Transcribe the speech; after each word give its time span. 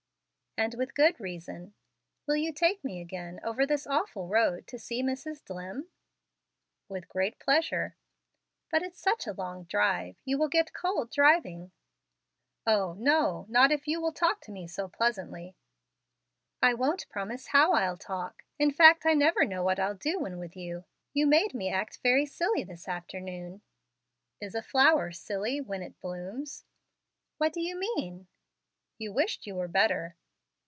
"And 0.57 0.73
with 0.73 0.95
good 0.95 1.17
reason. 1.17 1.73
Will 2.27 2.35
you 2.35 2.51
take 2.51 2.83
me 2.83 2.99
again 2.99 3.39
over 3.41 3.65
this 3.65 3.87
awful 3.87 4.27
road 4.27 4.67
to 4.67 4.77
see 4.77 5.01
Mrs. 5.01 5.41
Dlimm?" 5.45 5.87
"With 6.89 7.07
great 7.07 7.39
pleasure." 7.39 7.95
"But 8.69 8.83
it's 8.83 8.99
such 8.99 9.25
a 9.25 9.31
long 9.31 9.63
drive! 9.63 10.17
You 10.25 10.37
will 10.37 10.49
get 10.49 10.73
cold 10.73 11.09
driving." 11.09 11.71
"O, 12.67 12.91
no! 12.95 13.45
not 13.47 13.71
if 13.71 13.87
you 13.87 14.01
will 14.01 14.11
talk 14.11 14.41
to 14.41 14.51
me 14.51 14.67
so 14.67 14.89
pleasantly." 14.89 15.55
"I 16.61 16.73
won't 16.73 17.07
promise 17.07 17.47
how 17.47 17.71
I'll 17.71 17.95
talk. 17.97 18.43
In 18.59 18.71
fact 18.73 19.05
I 19.05 19.13
never 19.13 19.45
know 19.45 19.63
what 19.63 19.79
I'll 19.79 19.95
do 19.95 20.19
when 20.19 20.37
with 20.37 20.57
you. 20.57 20.83
You 21.13 21.27
made 21.27 21.53
me 21.53 21.71
act 21.71 22.01
very 22.03 22.25
silly 22.25 22.65
this 22.65 22.89
afternoon." 22.89 23.61
"Is 24.41 24.53
a 24.53 24.61
flower 24.61 25.13
silly 25.13 25.61
when 25.61 25.81
it 25.81 26.01
blooms?" 26.01 26.65
"What 27.37 27.53
do 27.53 27.61
you 27.61 27.79
mean?" 27.79 28.27
"You 28.97 29.13
wished 29.13 29.47
you 29.47 29.55
were 29.55 29.69
better." 29.69 30.17